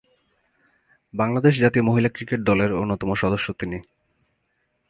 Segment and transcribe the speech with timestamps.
[1.13, 3.77] বাংলাদেশ জাতীয় মহিলা ক্রিকেট দলের অন্যতম সদস্য তিনি।